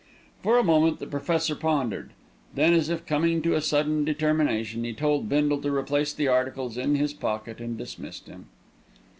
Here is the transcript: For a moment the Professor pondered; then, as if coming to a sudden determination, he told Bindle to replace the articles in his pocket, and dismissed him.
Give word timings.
For 0.41 0.57
a 0.57 0.63
moment 0.63 0.97
the 0.97 1.05
Professor 1.05 1.53
pondered; 1.53 2.13
then, 2.55 2.73
as 2.73 2.89
if 2.89 3.05
coming 3.05 3.43
to 3.43 3.53
a 3.53 3.61
sudden 3.61 4.03
determination, 4.03 4.83
he 4.83 4.93
told 4.93 5.29
Bindle 5.29 5.61
to 5.61 5.71
replace 5.71 6.11
the 6.11 6.27
articles 6.27 6.75
in 6.75 6.95
his 6.95 7.13
pocket, 7.13 7.59
and 7.61 7.77
dismissed 7.77 8.25
him. 8.25 8.47